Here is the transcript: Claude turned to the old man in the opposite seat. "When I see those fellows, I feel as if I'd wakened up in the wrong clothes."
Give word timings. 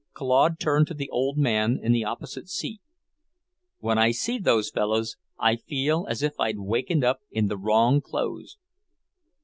Claude 0.13 0.59
turned 0.59 0.87
to 0.87 0.95
the 0.95 1.11
old 1.11 1.37
man 1.37 1.79
in 1.79 1.91
the 1.91 2.03
opposite 2.03 2.49
seat. 2.49 2.81
"When 3.77 3.99
I 3.99 4.09
see 4.09 4.39
those 4.39 4.71
fellows, 4.71 5.15
I 5.37 5.55
feel 5.55 6.07
as 6.09 6.23
if 6.23 6.39
I'd 6.39 6.57
wakened 6.57 7.03
up 7.03 7.19
in 7.29 7.49
the 7.49 7.57
wrong 7.59 8.01
clothes." 8.01 8.57